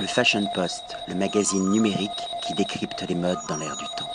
Le 0.00 0.06
Fashion 0.06 0.46
Post, 0.54 0.96
le 1.08 1.14
magazine 1.14 1.70
numérique 1.70 2.10
qui 2.46 2.54
décrypte 2.54 3.04
les 3.08 3.14
modes 3.14 3.38
dans 3.48 3.56
l'air 3.56 3.76
du 3.76 3.84
temps. 3.96 4.08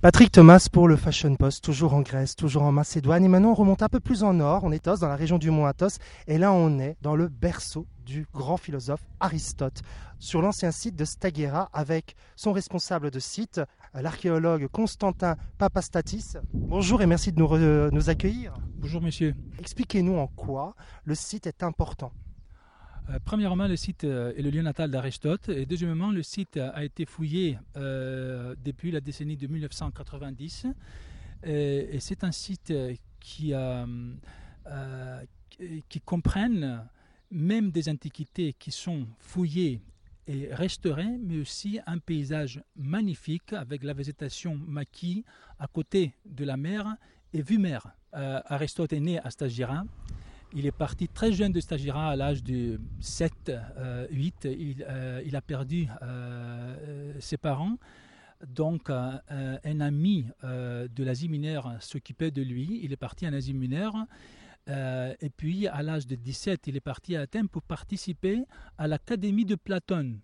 Patrick 0.00 0.32
Thomas 0.32 0.66
pour 0.70 0.88
le 0.88 0.96
Fashion 0.96 1.34
Post, 1.36 1.64
toujours 1.64 1.94
en 1.94 2.02
Grèce, 2.02 2.36
toujours 2.36 2.62
en 2.62 2.72
Macédoine. 2.72 3.24
Et 3.24 3.28
maintenant, 3.28 3.50
on 3.50 3.54
remonte 3.54 3.82
un 3.82 3.88
peu 3.88 4.00
plus 4.00 4.22
en 4.22 4.34
nord, 4.34 4.64
on 4.64 4.72
est 4.72 4.86
Athos, 4.86 5.00
dans 5.00 5.08
la 5.08 5.16
région 5.16 5.38
du 5.38 5.50
mont 5.50 5.66
Athos. 5.66 5.98
Et 6.26 6.38
là, 6.38 6.52
on 6.52 6.78
est 6.78 6.96
dans 7.02 7.14
le 7.14 7.28
berceau 7.28 7.86
du 8.04 8.26
grand 8.34 8.56
philosophe 8.56 9.06
Aristote, 9.20 9.80
sur 10.18 10.42
l'ancien 10.42 10.72
site 10.72 10.96
de 10.96 11.04
Stagira, 11.04 11.70
avec 11.72 12.16
son 12.36 12.52
responsable 12.52 13.10
de 13.10 13.18
site, 13.18 13.60
l'archéologue 13.94 14.66
Constantin 14.68 15.36
Papastatis. 15.56 16.34
Bonjour 16.52 17.00
et 17.00 17.06
merci 17.06 17.32
de 17.32 17.38
nous, 17.38 17.46
re- 17.46 17.90
nous 17.90 18.10
accueillir. 18.10 18.54
Bonjour 18.76 19.00
monsieur. 19.00 19.34
Expliquez-nous 19.58 20.16
en 20.18 20.26
quoi 20.26 20.74
le 21.04 21.14
site 21.14 21.46
est 21.46 21.62
important. 21.62 22.12
Euh, 23.10 23.18
premièrement, 23.24 23.66
le 23.66 23.76
site 23.76 24.04
euh, 24.04 24.32
est 24.36 24.42
le 24.42 24.50
lieu 24.50 24.62
natal 24.62 24.90
d'Aristote. 24.90 25.48
Et 25.50 25.66
deuxièmement, 25.66 26.10
le 26.10 26.22
site 26.22 26.56
a 26.56 26.84
été 26.84 27.04
fouillé 27.04 27.58
euh, 27.76 28.54
depuis 28.64 28.90
la 28.90 29.00
décennie 29.00 29.36
de 29.36 29.46
1990. 29.46 30.66
Et, 31.44 31.98
c'est 32.00 32.24
un 32.24 32.32
site 32.32 32.72
qui, 33.20 33.52
qui- 35.50 36.00
comprenne 36.00 36.88
même 37.30 37.70
des 37.70 37.88
antiquités 37.90 38.54
qui 38.54 38.70
sont 38.70 39.06
fouillées 39.18 39.80
et 40.26 40.48
restaurées, 40.54 41.18
mais 41.20 41.38
aussi 41.38 41.80
un 41.86 41.98
paysage 41.98 42.62
magnifique 42.76 43.52
avec 43.52 43.82
la 43.82 43.92
végétation 43.92 44.58
maquis 44.66 45.24
à 45.58 45.66
côté 45.66 46.14
de 46.24 46.44
la 46.46 46.56
mer 46.56 46.96
et 47.34 47.42
vue 47.42 47.58
mer. 47.58 47.88
Aristote 48.12 48.94
est 48.94 49.00
né 49.00 49.18
à 49.18 49.30
Stagira. 49.30 49.84
Il 50.56 50.66
est 50.66 50.72
parti 50.72 51.08
très 51.08 51.32
jeune 51.32 51.50
de 51.50 51.58
Stagira 51.58 52.10
à 52.10 52.14
l'âge 52.14 52.44
de 52.44 52.80
7, 53.00 53.32
euh, 53.48 54.06
8. 54.12 54.46
Il, 54.56 54.86
euh, 54.88 55.20
il 55.26 55.34
a 55.34 55.42
perdu 55.42 55.88
euh, 56.02 57.12
ses 57.18 57.36
parents. 57.36 57.76
Donc, 58.46 58.88
euh, 58.88 59.18
un 59.64 59.80
ami 59.80 60.28
de 60.42 61.04
l'Asie 61.04 61.28
mineure 61.28 61.74
s'occupait 61.80 62.30
de 62.30 62.42
lui. 62.42 62.80
Il 62.84 62.92
est 62.92 62.96
parti 62.96 63.26
en 63.26 63.32
Asie 63.32 63.52
mineure. 63.52 63.96
Et 64.68 65.30
puis, 65.36 65.66
à 65.66 65.82
l'âge 65.82 66.06
de 66.06 66.14
17, 66.14 66.68
il 66.68 66.76
est 66.76 66.80
parti 66.80 67.16
à 67.16 67.22
Athènes 67.22 67.48
pour 67.48 67.62
participer 67.62 68.44
à 68.78 68.86
l'Académie 68.86 69.44
de 69.44 69.56
Platon. 69.56 70.20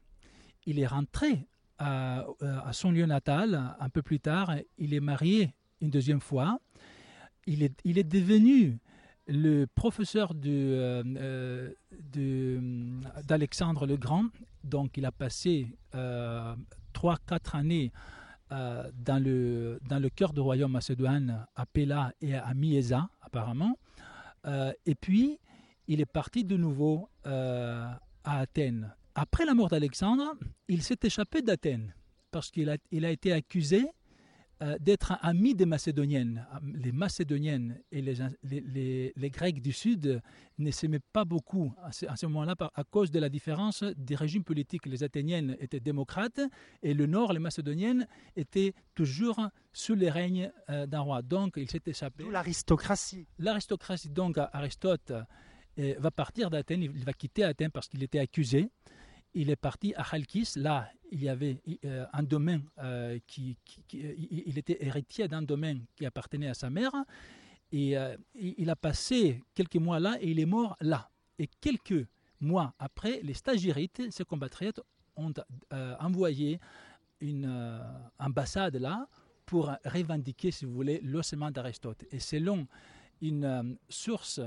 Il 0.65 0.79
est 0.79 0.87
rentré 0.87 1.49
à, 1.79 2.25
à 2.41 2.73
son 2.73 2.93
lieu 2.93 3.07
natal 3.07 3.75
un 3.81 3.89
peu 3.89 4.03
plus 4.03 4.21
tard. 4.21 4.55
Il 4.79 4.95
est 4.95 5.01
marié 5.01 5.55
une 5.81 5.91
deuxième 5.91 6.21
fois. 6.21 6.61
Il 7.47 7.63
est, 7.63 7.79
il 7.85 7.99
est 7.99 8.05
devenu 8.05 8.79
le 9.31 9.67
professeur 9.67 10.33
euh, 10.45 11.03
euh, 11.07 11.73
de, 12.13 12.61
d'Alexandre 13.25 13.87
le 13.87 13.97
Grand. 13.97 14.27
Donc, 14.65 14.97
il 14.97 15.07
a 15.07 15.13
passé 15.13 15.69
euh, 15.95 16.55
3-4 16.95 17.57
années 17.57 17.93
euh, 18.53 18.91
dans, 18.95 19.23
le, 19.23 19.79
dans 19.89 20.01
le 20.01 20.11
cœur 20.11 20.33
du 20.33 20.41
royaume 20.41 20.73
macédoine, 20.73 21.47
à 21.55 21.65
Péla 21.67 22.13
et 22.21 22.35
à 22.35 22.53
Miesa, 22.55 23.09
apparemment. 23.21 23.79
Euh, 24.47 24.73
et 24.85 24.97
puis, 24.97 25.39
il 25.87 26.01
est 26.01 26.07
parti 26.13 26.45
de 26.45 26.57
nouveau 26.57 27.09
euh, 27.27 27.89
à 28.25 28.39
Athènes. 28.41 28.93
Après 29.15 29.45
la 29.45 29.55
mort 29.55 29.69
d'Alexandre, 29.69 30.35
il 30.69 30.83
s'est 30.83 30.99
échappé 31.03 31.43
d'Athènes 31.43 31.95
parce 32.31 32.51
qu'il 32.51 32.71
a, 32.71 32.77
il 32.91 33.05
a 33.05 33.11
été 33.11 33.33
accusé 33.33 33.87
euh, 34.63 34.77
d'être 34.79 35.13
un 35.13 35.19
ami 35.23 35.55
des 35.55 35.65
Macédoniennes. 35.65 36.47
Les 36.75 36.93
Macédoniennes 36.93 37.81
et 37.91 38.03
les, 38.03 38.17
les, 38.43 38.61
les, 38.61 39.13
les 39.17 39.31
Grecs 39.31 39.63
du 39.63 39.73
Sud 39.73 40.21
ne 40.59 40.71
s'aimaient 40.71 41.01
pas 41.13 41.25
beaucoup 41.25 41.73
à 41.83 41.93
ce, 41.93 42.27
moment-là 42.27 42.55
à 42.75 42.85
cause 42.85 43.11
de 43.11 43.19
la 43.19 43.29
différence 43.29 43.83
des 43.97 44.15
régimes 44.15 44.45
politiques. 44.45 44.85
Les 44.87 45.03
Athéniennes 45.03 45.57
étaient 45.61 45.81
démocrates 45.81 46.41
et 46.83 46.93
le 46.93 47.07
Nord, 47.07 47.33
les 47.33 47.39
Macédoniennes, 47.39 48.07
étaient 48.37 48.75
toujours 48.95 49.49
sous 49.73 49.95
les 49.95 50.11
règnes 50.11 50.53
euh, 50.69 50.87
d'un 50.87 51.01
roi. 51.01 51.23
Donc 51.23 51.55
il 51.57 51.71
s'est 51.71 51.81
échappé. 51.87 52.23
D'où 52.23 52.31
l'aristocratie. 52.31 53.27
L'aristocratie, 53.39 54.11
donc 54.11 54.37
Aristote, 54.53 55.13
euh, 55.79 55.95
va 55.99 56.11
partir 56.11 56.51
d'Athènes, 56.51 56.83
il 56.83 57.05
va 57.05 57.13
quitter 57.13 57.45
Athènes 57.45 57.71
parce 57.71 57.89
qu'il 57.89 58.03
était 58.03 58.19
accusé. 58.19 58.69
Il 59.35 59.51
est 59.51 59.57
parti 59.57 59.95
à 59.95 60.05
Chalkis, 60.05 60.53
là 60.57 60.91
il 61.11 61.23
y 61.23 61.29
avait 61.29 61.61
euh, 61.85 62.07
un 62.13 62.23
domaine, 62.23 62.63
euh, 62.79 63.19
qui, 63.27 63.57
il 63.93 64.59
était 64.59 64.79
héritier 64.85 65.29
d'un 65.29 65.43
domaine 65.43 65.85
qui 65.97 66.07
appartenait 66.07 66.49
à 66.49 66.55
sa 66.55 66.71
mère, 66.71 66.93
et 67.73 67.97
euh, 67.97 68.17
il 68.35 68.69
a 68.71 68.77
passé 68.77 69.43
quelques 69.55 69.77
mois 69.77 70.01
là 70.01 70.17
et 70.21 70.31
il 70.31 70.41
est 70.41 70.47
mort 70.47 70.77
là. 70.81 71.11
Et 71.39 71.49
quelques 71.61 72.07
mois 72.41 72.75
après, 72.79 73.21
les 73.23 73.35
stagiaires, 73.35 73.77
ses 74.11 74.25
compatriotes, 74.25 74.81
ont 75.17 75.33
envoyé 76.01 76.59
une 77.21 77.81
ambassade 78.19 78.77
là 78.77 79.07
pour 79.45 79.71
revendiquer, 79.85 80.51
si 80.51 80.65
vous 80.65 80.73
voulez, 80.73 81.01
l'ossement 81.03 81.51
d'Aristote. 81.51 82.05
Et 82.11 82.21
selon 82.21 82.67
une 83.21 83.77
source 83.89 84.41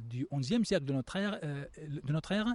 du 0.00 0.26
XIe 0.32 0.64
siècle 0.64 0.86
de 0.86 0.92
notre 2.12 2.32
ère 2.32 2.54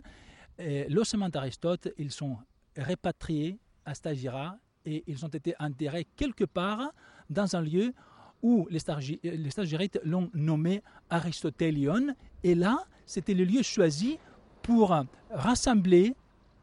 euh, 0.59 0.85
l'ossement 0.89 1.29
d'Aristote, 1.29 1.89
ils 1.97 2.11
sont 2.11 2.37
répatriés 2.75 3.57
à 3.85 3.93
Stagira 3.93 4.57
et 4.85 5.03
ils 5.07 5.25
ont 5.25 5.29
été 5.29 5.53
enterrés 5.59 6.05
quelque 6.15 6.45
part 6.45 6.91
dans 7.29 7.55
un 7.55 7.61
lieu 7.61 7.93
où 8.41 8.67
les, 8.69 8.79
stagi- 8.79 9.19
les 9.23 9.49
stagiaires 9.49 9.81
l'ont 10.03 10.29
nommé 10.33 10.81
Aristotélion. 11.09 12.15
Et 12.43 12.55
là, 12.55 12.85
c'était 13.05 13.33
le 13.33 13.43
lieu 13.43 13.61
choisi 13.63 14.17
pour 14.61 14.95
rassembler, 15.29 16.15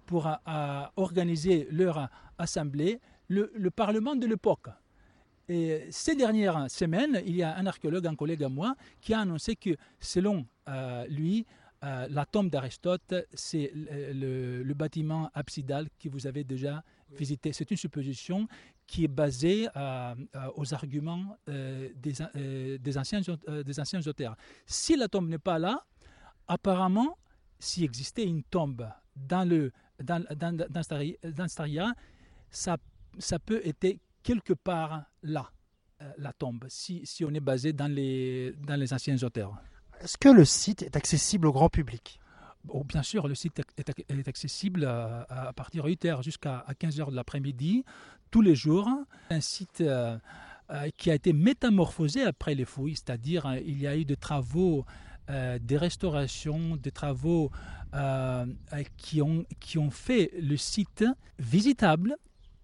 pour 0.06 0.26
euh, 0.26 0.82
organiser 0.96 1.68
leur 1.70 2.08
assemblée, 2.38 3.00
le, 3.28 3.52
le 3.54 3.70
Parlement 3.70 4.16
de 4.16 4.26
l'époque. 4.26 4.68
Et 5.48 5.86
ces 5.90 6.16
dernières 6.16 6.70
semaines, 6.70 7.22
il 7.26 7.36
y 7.36 7.42
a 7.42 7.56
un 7.56 7.66
archéologue, 7.66 8.06
un 8.06 8.16
collègue 8.16 8.42
à 8.42 8.48
moi, 8.48 8.74
qui 9.00 9.14
a 9.14 9.20
annoncé 9.20 9.54
que 9.54 9.70
selon 10.00 10.46
euh, 10.68 11.06
lui, 11.08 11.46
euh, 11.84 12.06
la 12.10 12.24
tombe 12.24 12.48
d'Aristote, 12.50 13.14
c'est 13.34 13.70
le, 13.74 14.72
bâtiment 14.74 15.30
absidal 15.34 15.88
que 15.98 16.08
vous 16.08 16.26
avez 16.26 16.44
déjà 16.44 16.82
visité. 17.12 17.52
C'est 17.52 17.70
une 17.70 17.76
supposition 17.76 18.48
qui 18.86 19.04
est 19.04 19.08
basée 19.08 19.68
euh, 19.76 20.14
euh, 20.34 20.50
aux 20.56 20.72
arguments 20.74 21.36
des, 21.46 22.22
an- 22.22 22.30
des, 22.34 22.98
anciens, 22.98 23.20
des 23.64 23.80
anciens 23.80 24.00
auteurs. 24.06 24.36
Si 24.66 24.96
la 24.96 25.08
tombe 25.08 25.28
n'est 25.28 25.38
pas 25.38 25.58
là, 25.58 25.84
apparemment, 26.48 27.16
s'il 27.58 27.84
existait 27.84 28.24
une 28.24 28.42
tombe 28.42 28.88
dans, 29.14 29.48
le, 29.48 29.72
dans, 30.02 30.22
dans, 30.36 30.56
dans, 30.56 30.80
Stari- 30.82 31.18
dans 31.22 31.48
Staria, 31.48 31.92
ça, 32.50 32.76
ça 33.18 33.38
peut 33.38 33.60
être 33.64 33.98
quelque 34.22 34.52
part 34.52 35.04
là, 35.22 35.50
la 36.18 36.32
tombe, 36.32 36.64
si, 36.68 37.04
si 37.06 37.24
on 37.24 37.30
est 37.32 37.40
basé 37.40 37.72
dans 37.72 37.90
les, 37.90 38.52
dans 38.58 38.76
les 38.76 38.92
anciens 38.92 39.16
auteurs. 39.22 39.56
Est-ce 40.00 40.18
que 40.18 40.28
le 40.28 40.44
site 40.44 40.82
est 40.82 40.96
accessible 40.96 41.46
au 41.46 41.52
grand 41.52 41.68
public? 41.68 42.20
Bon, 42.64 42.84
bien 42.84 43.02
sûr, 43.02 43.28
le 43.28 43.34
site 43.34 43.60
est, 43.76 43.88
ac- 43.88 44.04
est 44.08 44.28
accessible 44.28 44.84
à, 44.84 45.52
partir 45.54 45.84
de 45.84 45.90
8h 45.90 46.22
jusqu'à 46.22 46.64
15h 46.80 47.10
de 47.10 47.16
l'après-midi, 47.16 47.84
tous 48.30 48.42
les 48.42 48.54
jours. 48.54 48.88
Un 49.30 49.40
site 49.40 49.80
euh, 49.80 50.18
euh, 50.70 50.90
qui 50.96 51.10
a 51.10 51.14
été 51.14 51.32
métamorphosé 51.32 52.22
après 52.24 52.54
les 52.54 52.64
fouilles, 52.64 52.96
c'est-à-dire 52.96 53.46
euh, 53.46 53.58
il 53.60 53.78
y 53.80 53.86
a 53.86 53.96
eu 53.96 54.04
des 54.04 54.16
travaux, 54.16 54.84
des 55.28 55.76
restaurations, 55.76 56.76
des 56.76 56.92
travaux 56.92 57.50
qui, 58.96 59.22
ont, 59.22 59.44
qui 59.58 59.76
ont 59.78 59.90
fait 59.90 60.30
le 60.40 60.56
site 60.56 61.04
visitable, 61.40 62.16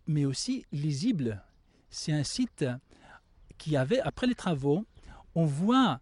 mais 0.06 0.24
aussi 0.24 0.64
lisible. 0.70 1.42
C'est 1.90 2.12
un 2.12 2.22
site 2.22 2.64
qui 3.58 3.76
avait, 3.76 4.00
après 4.00 4.28
les 4.28 4.36
travaux, 4.36 4.84
on 5.34 5.44
voit 5.44 6.00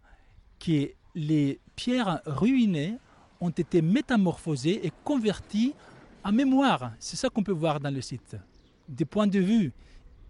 que 0.59 0.91
les 1.15 1.59
pierres 1.75 2.21
ruinées 2.25 2.97
ont 3.39 3.49
été 3.49 3.81
métamorphosées 3.81 4.85
et 4.85 4.91
converties 5.03 5.73
en 6.23 6.31
mémoire. 6.31 6.93
C'est 6.99 7.17
ça 7.17 7.29
qu'on 7.29 7.43
peut 7.43 7.51
voir 7.51 7.79
dans 7.79 7.93
le 7.93 8.01
site. 8.01 8.35
Des 8.87 9.05
points 9.05 9.27
de 9.27 9.39
vue 9.39 9.71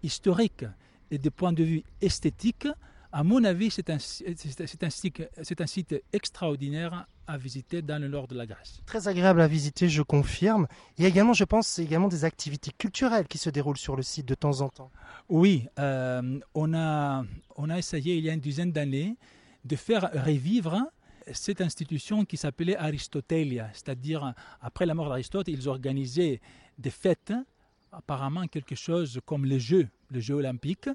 historiques 0.02 0.64
et 1.10 1.18
des 1.18 1.30
points 1.30 1.52
de 1.52 1.62
vue 1.62 1.82
esthétiques, 2.00 2.68
à 3.14 3.22
mon 3.22 3.44
avis, 3.44 3.70
c'est 3.70 3.90
un, 3.90 3.98
un, 3.98 5.54
un 5.60 5.66
site 5.66 5.94
extraordinaire 6.14 7.06
à 7.26 7.36
visiter 7.36 7.82
dans 7.82 8.00
le 8.00 8.08
nord 8.08 8.26
de 8.26 8.34
la 8.34 8.46
Grèce. 8.46 8.80
Très 8.86 9.06
agréable 9.06 9.42
à 9.42 9.46
visiter, 9.46 9.88
je 9.88 10.02
confirme. 10.02 10.66
Il 10.96 11.02
y 11.02 11.04
a 11.04 11.08
également, 11.08 11.34
je 11.34 11.44
pense, 11.44 11.78
également 11.78 12.08
des 12.08 12.24
activités 12.24 12.72
culturelles 12.76 13.28
qui 13.28 13.38
se 13.38 13.50
déroulent 13.50 13.76
sur 13.76 13.96
le 13.96 14.02
site 14.02 14.26
de 14.26 14.34
temps 14.34 14.62
en 14.62 14.70
temps. 14.70 14.90
Oui, 15.28 15.66
euh, 15.78 16.40
on, 16.54 16.72
a, 16.74 17.24
on 17.56 17.68
a 17.68 17.78
essayé 17.78 18.16
il 18.16 18.24
y 18.24 18.30
a 18.30 18.32
une 18.32 18.40
dizaine 18.40 18.72
d'années 18.72 19.16
de 19.64 19.76
faire 19.76 20.10
revivre 20.12 20.82
cette 21.32 21.60
institution 21.60 22.24
qui 22.24 22.36
s'appelait 22.36 22.76
Aristotelia, 22.76 23.70
c'est-à-dire 23.72 24.34
après 24.60 24.86
la 24.86 24.94
mort 24.94 25.08
d'Aristote, 25.08 25.48
ils 25.48 25.68
organisaient 25.68 26.40
des 26.78 26.90
fêtes, 26.90 27.32
apparemment 27.92 28.46
quelque 28.46 28.74
chose 28.74 29.20
comme 29.24 29.44
les 29.44 29.60
Jeux, 29.60 29.88
les 30.10 30.20
Jeux 30.20 30.34
olympiques, 30.34 30.88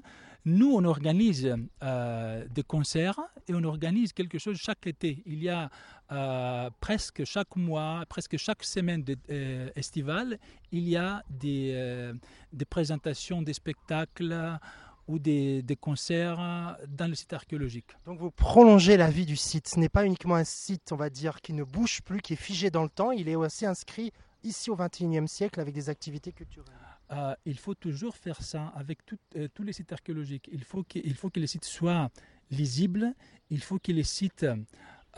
Nous, 0.44 0.72
on 0.72 0.84
organise 0.84 1.54
euh, 1.82 2.46
des 2.48 2.62
concerts 2.62 3.20
et 3.48 3.54
on 3.54 3.64
organise 3.64 4.12
quelque 4.12 4.38
chose 4.38 4.56
chaque 4.56 4.86
été. 4.86 5.22
Il 5.26 5.42
y 5.42 5.48
a 5.48 5.68
euh, 6.10 6.70
presque 6.80 7.24
chaque 7.24 7.54
mois, 7.56 8.04
presque 8.08 8.36
chaque 8.38 8.64
semaine 8.64 9.04
euh, 9.30 9.68
estivale, 9.76 10.38
il 10.72 10.88
y 10.88 10.96
a 10.96 11.22
des 11.28 12.14
présentations, 12.70 13.42
des 13.42 13.52
spectacles 13.52 14.58
ou 15.08 15.18
des, 15.18 15.62
des 15.62 15.74
concerts 15.76 16.76
dans 16.86 17.08
le 17.08 17.14
site 17.14 17.32
archéologique. 17.32 17.86
Donc 18.04 18.18
vous 18.20 18.30
prolongez 18.30 18.96
la 18.96 19.10
vie 19.10 19.26
du 19.26 19.36
site. 19.36 19.66
Ce 19.68 19.78
n'est 19.80 19.88
pas 19.88 20.04
uniquement 20.04 20.34
un 20.36 20.44
site, 20.44 20.92
on 20.92 20.96
va 20.96 21.10
dire, 21.10 21.40
qui 21.40 21.52
ne 21.54 21.64
bouge 21.64 22.02
plus, 22.02 22.20
qui 22.20 22.34
est 22.34 22.36
figé 22.36 22.70
dans 22.70 22.82
le 22.84 22.90
temps. 22.90 23.10
Il 23.10 23.28
est 23.28 23.34
aussi 23.36 23.66
inscrit 23.66 24.12
ici 24.44 24.70
au 24.70 24.76
XXIe 24.76 25.26
siècle 25.26 25.60
avec 25.60 25.74
des 25.74 25.88
activités 25.88 26.32
culturelles. 26.32 26.72
Euh, 27.10 27.34
il 27.46 27.58
faut 27.58 27.74
toujours 27.74 28.16
faire 28.16 28.42
ça 28.42 28.66
avec 28.76 29.04
tout- 29.06 29.16
euh, 29.36 29.48
tous 29.54 29.62
les 29.62 29.72
sites 29.72 29.92
archéologiques. 29.92 30.48
Il 30.52 30.62
faut, 30.62 30.82
que, 30.82 30.98
il 31.02 31.14
faut 31.14 31.30
que 31.30 31.40
les 31.40 31.46
sites 31.46 31.64
soient 31.64 32.10
lisibles, 32.50 33.14
il 33.48 33.62
faut 33.62 33.78
que 33.78 33.92
les 33.92 34.04
sites 34.04 34.44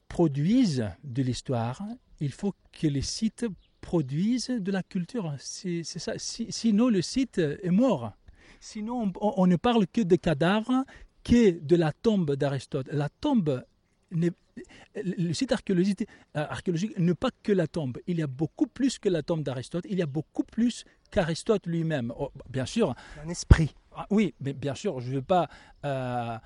produisent 0.08 0.88
de 1.04 1.22
l'histoire, 1.22 1.82
il 2.20 2.32
faut 2.32 2.54
que 2.72 2.86
les 2.86 3.02
sites 3.02 3.46
produisent 3.80 4.48
de 4.50 4.70
la 4.72 4.82
culture. 4.82 5.34
C'est 5.38 5.82
ça. 5.84 6.12
Si- 6.18 6.46
sinon, 6.50 6.88
le 6.88 7.02
site 7.02 7.38
est 7.38 7.70
mort. 7.70 8.12
Sinon, 8.60 9.10
on, 9.20 9.34
on 9.36 9.46
ne 9.46 9.56
parle 9.56 9.86
que 9.86 10.02
de 10.02 10.16
cadavres, 10.16 10.84
que 11.24 11.50
de 11.58 11.76
la 11.76 11.92
tombe 11.92 12.36
d'Aristote. 12.36 12.88
La 12.92 13.08
tombe, 13.08 13.64
le 14.12 15.32
site 15.32 15.52
archéologique, 15.52 16.06
euh, 16.36 16.46
archéologique 16.48 16.98
n'est 16.98 17.14
pas 17.14 17.30
que 17.42 17.52
la 17.52 17.66
tombe. 17.66 17.98
Il 18.06 18.18
y 18.18 18.22
a 18.22 18.26
beaucoup 18.26 18.66
plus 18.66 18.98
que 18.98 19.08
la 19.08 19.22
tombe 19.22 19.42
d'Aristote. 19.42 19.84
Il 19.88 19.98
y 19.98 20.02
a 20.02 20.06
beaucoup 20.06 20.42
plus 20.44 20.84
qu'Aristote 21.10 21.66
lui-même. 21.66 22.12
Oh, 22.18 22.30
bien 22.48 22.66
sûr, 22.66 22.94
Un 23.24 23.28
esprit. 23.28 23.74
ah, 23.96 24.06
oui, 24.10 24.34
mais 24.40 24.52
bien 24.52 24.74
sûr, 24.74 25.00
je 25.00 25.10
ne 25.10 25.14
veux 25.16 25.22
pas. 25.22 25.48
euh, 25.84 26.36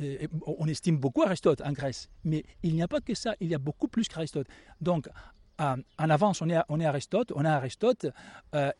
euh, 0.00 0.26
on 0.46 0.66
estime 0.66 0.98
beaucoup 0.98 1.22
Aristote 1.22 1.60
en 1.62 1.72
Grèce, 1.72 2.08
mais 2.24 2.44
il 2.62 2.74
n'y 2.74 2.82
a 2.82 2.88
pas 2.88 3.00
que 3.00 3.14
ça. 3.14 3.34
Il 3.40 3.48
y 3.48 3.54
a 3.54 3.58
beaucoup 3.58 3.88
plus 3.88 4.08
qu'Aristote. 4.08 4.48
Donc, 4.80 5.08
euh, 5.60 5.76
en 5.98 6.10
avance, 6.10 6.42
on 6.42 6.48
est, 6.50 6.58
on 6.68 6.80
est 6.80 6.86
Aristote, 6.86 7.32
on 7.36 7.44
a 7.44 7.52
Aristote, 7.52 8.06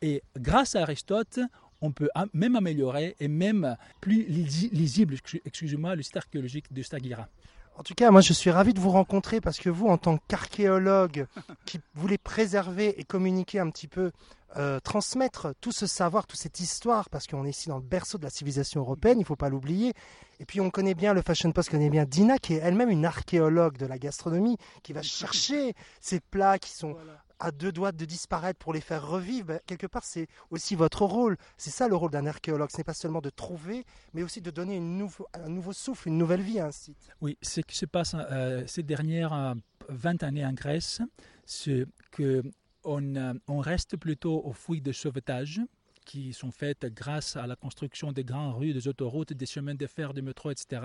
et 0.01 0.23
grâce 0.37 0.75
à 0.75 0.83
Aristote, 0.83 1.39
on 1.83 1.93
peut 1.93 2.09
même 2.33 2.57
améliorer 2.57 3.17
et 3.21 3.29
même 3.29 3.77
plus 4.01 4.23
lisi- 4.29 4.71
lisible, 4.73 5.15
excu- 5.15 5.43
excusez-moi, 5.45 5.95
le 5.97 6.03
site 6.03 6.17
archéologique 6.17 6.73
de 6.73 6.83
Stagira. 6.83 7.29
En 7.77 7.83
tout 7.83 7.95
cas, 7.95 8.11
moi, 8.11 8.21
je 8.21 8.33
suis 8.35 8.51
ravi 8.51 8.75
de 8.75 8.81
vous 8.81 8.91
rencontrer 8.91 9.41
parce 9.41 9.59
que 9.59 9.71
vous, 9.71 9.89
en 9.89 9.97
tant 9.99 10.19
qu'archéologue 10.29 11.27
qui 11.67 11.81
voulez 11.95 12.19
préserver 12.19 13.01
et 13.01 13.05
communiquer 13.05 13.61
un 13.61 13.71
petit 13.71 13.89
peu, 13.89 14.13
euh, 14.59 14.79
transmettre 14.81 15.55
tout 15.63 15.73
ce 15.73 15.87
savoir, 15.87 16.27
toute 16.27 16.39
cette 16.39 16.61
histoire, 16.61 17.09
parce 17.09 17.27
qu'on 17.27 17.47
est 17.47 17.51
ici 17.51 17.69
dans 17.71 17.79
le 17.79 17.83
berceau 17.83 18.19
de 18.19 18.25
la 18.25 18.31
civilisation 18.31 18.81
européenne, 18.81 19.17
il 19.19 19.23
ne 19.23 19.27
faut 19.27 19.37
pas 19.37 19.49
l'oublier. 19.49 19.95
Et 20.39 20.45
puis, 20.45 20.61
on 20.61 20.69
connaît 20.69 20.95
bien 20.95 21.15
le 21.15 21.23
Fashion 21.23 21.51
Post, 21.53 21.71
connaît 21.71 21.89
bien 21.89 22.05
Dina, 22.05 22.39
qui 22.39 22.53
est 22.55 22.59
elle-même 22.59 22.91
une 22.91 23.07
archéologue 23.07 23.79
de 23.79 23.87
la 23.87 23.99
gastronomie, 23.99 24.59
qui 24.83 24.93
va 24.93 25.01
chercher 25.03 25.73
ces 26.03 26.21
plats 26.21 26.59
qui 26.59 26.73
sont 26.73 26.95
à 27.43 27.51
deux 27.51 27.73
doigts 27.73 27.93
de 27.93 28.05
disparaître 28.05 28.59
pour 28.59 28.73
les 28.73 28.81
faire 28.81 29.07
revivre. 29.07 29.49
Ben, 29.49 29.61
quelque 29.67 29.89
part, 29.89 30.05
c'est 30.05 30.29
aussi 30.51 30.77
votre 30.77 31.05
rôle. 31.05 31.37
C'est 31.57 31.71
ça 31.71 31.89
le 31.89 31.97
rôle 31.97 32.13
d'un 32.13 32.27
archéologue. 32.27 32.71
Ce 32.71 32.79
n'est 32.79 32.85
pas 32.85 32.95
seulement 32.95 33.21
de 33.21 33.31
trouver, 33.31 33.85
mais 34.15 34.23
aussi 34.23 34.41
de 34.41 34.51
donner 34.51 34.77
un 34.77 35.49
nouveau 35.49 35.73
souffle, 35.73 36.09
une 36.09 36.19
nouvelle 36.19 36.41
vie 36.41 36.61
à 36.61 36.67
un 36.67 36.71
site. 36.71 36.97
Oui, 37.21 37.37
ce 37.43 37.61
qui 37.61 37.77
se 37.77 37.87
passe 37.87 38.15
euh, 38.15 38.63
ces 38.67 38.85
dernières 38.85 39.33
euh, 39.33 39.55
20 39.89 40.23
années 40.23 40.47
en 40.47 40.53
Grèce, 40.53 41.03
c'est 41.45 41.85
que 42.13 42.43
on, 42.85 43.17
euh, 43.17 43.35
on 43.49 43.59
reste 43.59 43.97
plutôt 43.97 44.41
aux 44.45 44.53
fouilles 44.53 44.81
de 44.81 44.93
sauvetage 44.93 45.61
qui 46.05 46.33
sont 46.33 46.51
faites 46.51 46.87
grâce 46.87 47.37
à 47.37 47.47
la 47.47 47.57
construction 47.57 48.13
des 48.13 48.25
grandes 48.25 48.55
rues, 48.55 48.73
des 48.73 48.89
autoroutes, 48.89 49.33
des 49.33 49.47
chemins 49.47 49.75
de 49.75 49.87
fer, 49.87 50.15
des 50.15 50.23
métros, 50.23 50.51
etc. 50.51 50.83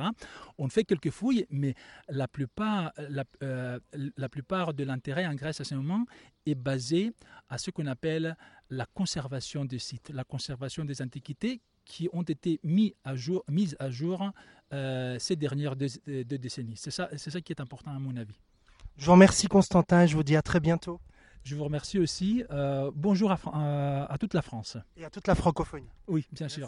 On 0.57 0.69
fait 0.69 0.83
quelques 0.83 1.11
fouilles, 1.11 1.45
mais 1.49 1.75
la 2.09 2.27
plupart, 2.27 2.91
euh, 3.41 3.79
la 3.93 4.29
plupart 4.29 4.73
de 4.73 4.83
l'intérêt 4.83 5.25
en 5.25 5.35
Grèce 5.35 5.61
à 5.61 5.63
ce 5.63 5.75
moment 5.75 6.05
est 6.45 6.55
basé 6.55 7.13
à 7.49 7.57
ce 7.57 7.71
qu'on 7.71 7.87
appelle 7.87 8.35
la 8.69 8.85
conservation 8.85 9.65
des 9.65 9.79
sites, 9.79 10.09
la 10.09 10.23
conservation 10.23 10.85
des 10.85 11.01
antiquités 11.01 11.61
qui 11.85 12.09
ont 12.11 12.23
été 12.23 12.59
mis 12.63 12.95
à 13.03 13.15
jour, 13.15 13.43
mises 13.49 13.75
à 13.79 13.89
jour 13.89 14.31
euh, 14.73 15.17
ces 15.19 15.35
dernières 15.35 15.75
deux, 15.75 15.87
décennies. 16.25 16.75
C'est 16.75 16.91
ça, 16.91 17.09
ça 17.15 17.41
qui 17.41 17.53
est 17.53 17.61
important 17.61 17.91
à 17.91 17.99
mon 17.99 18.15
avis. 18.17 18.35
Je 18.97 19.05
vous 19.05 19.13
remercie, 19.13 19.47
Constantin, 19.47 20.03
et 20.03 20.07
je 20.07 20.15
vous 20.15 20.23
dis 20.23 20.35
à 20.35 20.41
très 20.41 20.59
bientôt. 20.59 20.99
Je 21.47 21.55
vous 21.55 21.63
remercie 21.63 21.97
aussi. 21.97 22.43
Euh, 22.51 22.91
bonjour 22.93 23.31
à, 23.31 23.39
à- 23.53 24.11
à 24.13 24.17
toute 24.17 24.33
la 24.33 24.41
France. 24.41 24.75
Et 24.97 25.05
à 25.05 25.09
toute 25.09 25.27
la 25.27 25.33
francophonie. 25.35 25.87
Oui, 26.09 26.27
bien 26.33 26.49
sûr. 26.49 26.67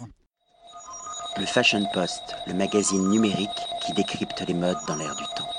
Le 1.38 1.46
Fashion 1.46 1.84
Post, 1.94 2.24
le 2.48 2.54
magazine 2.54 3.10
numérique 3.10 3.50
qui 3.86 3.92
décrypte 3.92 4.42
les 4.48 4.54
modes 4.54 4.78
dans 4.88 4.96
l'air 4.96 5.14
du 5.18 5.24
temps. 5.36 5.50